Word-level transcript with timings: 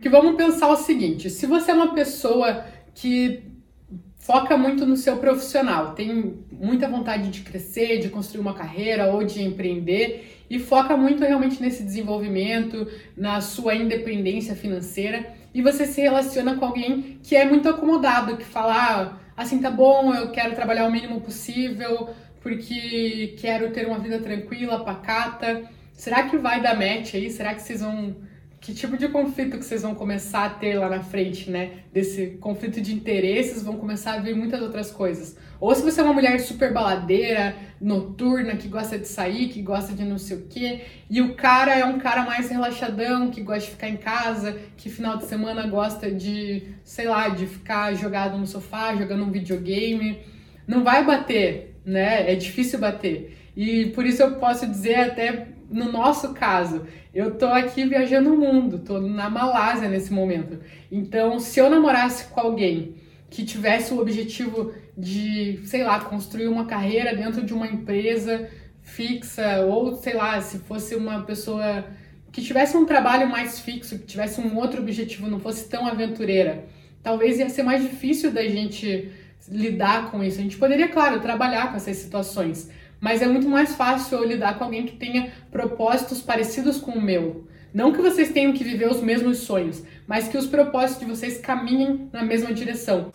Que 0.00 0.08
vamos 0.08 0.36
pensar 0.36 0.68
o 0.68 0.76
seguinte: 0.76 1.28
se 1.30 1.46
você 1.46 1.70
é 1.70 1.74
uma 1.74 1.94
pessoa 1.94 2.64
que 2.94 3.42
foca 4.18 4.56
muito 4.56 4.86
no 4.86 4.96
seu 4.96 5.16
profissional, 5.16 5.94
tem 5.94 6.38
muita 6.52 6.88
vontade 6.88 7.30
de 7.30 7.40
crescer, 7.40 7.98
de 7.98 8.08
construir 8.08 8.40
uma 8.40 8.54
carreira 8.54 9.12
ou 9.12 9.24
de 9.24 9.42
empreender 9.42 10.44
e 10.48 10.58
foca 10.58 10.96
muito 10.96 11.24
realmente 11.24 11.60
nesse 11.60 11.82
desenvolvimento, 11.82 12.86
na 13.16 13.40
sua 13.40 13.74
independência 13.74 14.54
financeira 14.54 15.34
e 15.52 15.62
você 15.62 15.86
se 15.86 16.00
relaciona 16.00 16.56
com 16.56 16.64
alguém 16.64 17.18
que 17.22 17.34
é 17.34 17.44
muito 17.44 17.68
acomodado, 17.68 18.36
que 18.36 18.44
fala 18.44 18.74
ah, 18.74 19.18
assim 19.36 19.58
tá 19.60 19.70
bom, 19.70 20.14
eu 20.14 20.30
quero 20.30 20.54
trabalhar 20.54 20.86
o 20.86 20.92
mínimo 20.92 21.20
possível 21.20 22.10
porque 22.40 23.34
quero 23.38 23.70
ter 23.70 23.86
uma 23.86 23.98
vida 23.98 24.18
tranquila, 24.18 24.84
pacata. 24.84 25.62
Será 25.92 26.22
que 26.22 26.38
vai 26.38 26.62
dar 26.62 26.74
match 26.74 27.14
aí? 27.14 27.30
Será 27.30 27.54
que 27.54 27.60
vocês 27.60 27.80
vão 27.80 28.16
que 28.60 28.74
tipo 28.74 28.98
de 28.98 29.08
conflito 29.08 29.56
que 29.56 29.64
vocês 29.64 29.80
vão 29.80 29.94
começar 29.94 30.44
a 30.44 30.50
ter 30.50 30.78
lá 30.78 30.88
na 30.88 31.02
frente, 31.02 31.50
né? 31.50 31.78
Desse 31.92 32.38
conflito 32.40 32.78
de 32.78 32.94
interesses, 32.94 33.62
vão 33.62 33.78
começar 33.78 34.12
a 34.12 34.18
ver 34.18 34.36
muitas 34.36 34.60
outras 34.60 34.90
coisas. 34.90 35.34
Ou 35.58 35.74
se 35.74 35.82
você 35.82 36.00
é 36.00 36.04
uma 36.04 36.12
mulher 36.12 36.38
super 36.40 36.70
baladeira, 36.70 37.56
noturna, 37.80 38.56
que 38.56 38.68
gosta 38.68 38.98
de 38.98 39.08
sair, 39.08 39.48
que 39.48 39.62
gosta 39.62 39.94
de 39.94 40.04
não 40.04 40.18
sei 40.18 40.36
o 40.36 40.42
quê, 40.42 40.82
e 41.08 41.22
o 41.22 41.34
cara 41.34 41.74
é 41.78 41.84
um 41.86 41.98
cara 41.98 42.22
mais 42.22 42.50
relaxadão, 42.50 43.30
que 43.30 43.40
gosta 43.40 43.64
de 43.64 43.70
ficar 43.70 43.88
em 43.88 43.96
casa, 43.96 44.58
que 44.76 44.90
final 44.90 45.16
de 45.16 45.24
semana 45.24 45.66
gosta 45.66 46.10
de, 46.10 46.62
sei 46.84 47.06
lá, 47.06 47.30
de 47.30 47.46
ficar 47.46 47.94
jogado 47.94 48.36
no 48.36 48.46
sofá, 48.46 48.94
jogando 48.94 49.24
um 49.24 49.30
videogame, 49.30 50.18
não 50.70 50.84
vai 50.84 51.04
bater, 51.04 51.74
né? 51.84 52.30
É 52.32 52.36
difícil 52.36 52.78
bater. 52.78 53.36
E 53.56 53.86
por 53.86 54.06
isso 54.06 54.22
eu 54.22 54.36
posso 54.36 54.64
dizer 54.68 54.94
até 54.94 55.48
no 55.68 55.90
nosso 55.90 56.32
caso, 56.32 56.86
eu 57.12 57.36
tô 57.36 57.46
aqui 57.46 57.84
viajando 57.84 58.32
o 58.32 58.38
mundo, 58.38 58.78
tô 58.78 59.00
na 59.00 59.28
Malásia 59.28 59.88
nesse 59.88 60.12
momento. 60.12 60.60
Então, 60.90 61.40
se 61.40 61.58
eu 61.58 61.68
namorasse 61.68 62.26
com 62.26 62.40
alguém 62.40 62.94
que 63.28 63.44
tivesse 63.44 63.92
o 63.92 64.00
objetivo 64.00 64.72
de, 64.96 65.60
sei 65.64 65.82
lá, 65.82 66.00
construir 66.00 66.46
uma 66.46 66.66
carreira 66.66 67.14
dentro 67.14 67.42
de 67.42 67.52
uma 67.52 67.66
empresa 67.66 68.48
fixa, 68.82 69.64
ou 69.66 69.94
sei 69.96 70.14
lá, 70.14 70.40
se 70.40 70.58
fosse 70.60 70.94
uma 70.94 71.22
pessoa 71.22 71.84
que 72.32 72.42
tivesse 72.42 72.76
um 72.76 72.86
trabalho 72.86 73.28
mais 73.28 73.58
fixo, 73.60 73.98
que 73.98 74.06
tivesse 74.06 74.40
um 74.40 74.56
outro 74.56 74.80
objetivo, 74.82 75.28
não 75.28 75.40
fosse 75.40 75.68
tão 75.68 75.86
aventureira, 75.86 76.64
talvez 77.02 77.38
ia 77.38 77.48
ser 77.48 77.62
mais 77.64 77.82
difícil 77.82 78.32
da 78.32 78.42
gente 78.42 79.10
lidar 79.48 80.10
com 80.10 80.22
isso. 80.22 80.38
A 80.38 80.42
gente 80.42 80.56
poderia, 80.56 80.88
claro, 80.88 81.20
trabalhar 81.20 81.70
com 81.70 81.76
essas 81.76 81.96
situações, 81.96 82.70
mas 83.00 83.22
é 83.22 83.26
muito 83.26 83.48
mais 83.48 83.74
fácil 83.74 84.18
eu 84.18 84.24
lidar 84.24 84.58
com 84.58 84.64
alguém 84.64 84.86
que 84.86 84.96
tenha 84.96 85.32
propósitos 85.50 86.20
parecidos 86.20 86.78
com 86.78 86.92
o 86.92 87.02
meu. 87.02 87.46
Não 87.72 87.92
que 87.92 88.02
vocês 88.02 88.30
tenham 88.32 88.52
que 88.52 88.64
viver 88.64 88.90
os 88.90 89.00
mesmos 89.00 89.38
sonhos, 89.38 89.82
mas 90.06 90.26
que 90.26 90.36
os 90.36 90.46
propósitos 90.46 91.06
de 91.06 91.06
vocês 91.06 91.38
caminhem 91.38 92.08
na 92.12 92.24
mesma 92.24 92.52
direção. 92.52 93.12